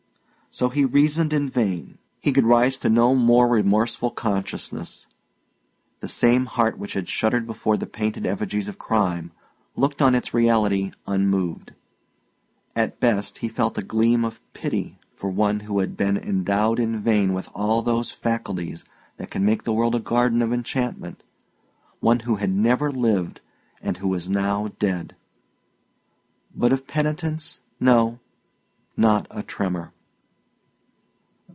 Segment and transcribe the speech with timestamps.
[0.53, 5.07] So he reasoned in vain; he could rise to no more remorseful consciousness;
[6.01, 9.31] the same heart which had shuddered before the painted effigies of crime,
[9.77, 11.71] looked on its reality unmoved.
[12.75, 16.99] At best, he felt a gleam of pity for one who had been endowed in
[16.99, 18.83] vain with all those faculties
[19.15, 21.23] that can make the world a garden of enchantment,
[22.01, 23.39] one who had never lived
[23.81, 25.15] and who was now dead.
[26.53, 28.19] But of penitence, no,
[28.97, 29.93] not a tremor.